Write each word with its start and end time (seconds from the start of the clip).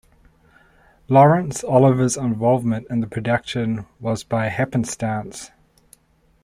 Laurence 1.09 1.63
Olivier's 1.63 2.17
involvement 2.17 2.87
in 2.89 3.01
the 3.01 3.07
production 3.07 3.85
was 3.99 4.23
by 4.23 4.47
happenstance. 4.47 5.51